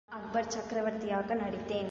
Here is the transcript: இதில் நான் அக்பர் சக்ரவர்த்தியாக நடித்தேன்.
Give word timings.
இதில் 0.01 0.13
நான் 0.13 0.23
அக்பர் 0.23 0.47
சக்ரவர்த்தியாக 0.47 1.33
நடித்தேன். 1.33 1.79